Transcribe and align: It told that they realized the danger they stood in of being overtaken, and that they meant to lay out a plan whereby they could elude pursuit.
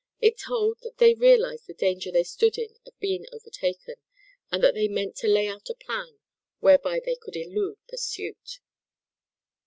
It 0.19 0.39
told 0.39 0.79
that 0.81 0.97
they 0.97 1.13
realized 1.13 1.67
the 1.67 1.75
danger 1.75 2.09
they 2.09 2.23
stood 2.23 2.57
in 2.57 2.75
of 2.87 2.99
being 2.99 3.27
overtaken, 3.31 3.97
and 4.51 4.63
that 4.63 4.73
they 4.73 4.87
meant 4.87 5.15
to 5.17 5.27
lay 5.27 5.47
out 5.47 5.69
a 5.69 5.75
plan 5.75 6.17
whereby 6.59 6.99
they 6.99 7.15
could 7.15 7.35
elude 7.35 7.77
pursuit. 7.87 8.61